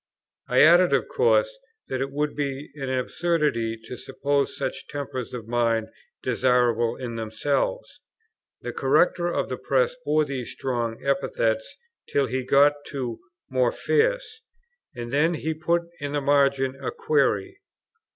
[0.47, 5.47] I added, of course, that it would be an absurdity to suppose such tempers of
[5.47, 5.89] mind
[6.23, 8.01] desirable in themselves.
[8.61, 11.77] The corrector of the press bore these strong epithets
[12.11, 14.41] till he got to "more fierce,"
[14.95, 17.59] and then he put in the margin a query.